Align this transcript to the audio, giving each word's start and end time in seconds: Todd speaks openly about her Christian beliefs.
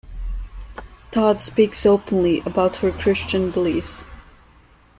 Todd 1.11 1.43
speaks 1.43 1.85
openly 1.85 2.39
about 2.43 2.77
her 2.77 2.89
Christian 2.91 3.51
beliefs. 3.51 4.07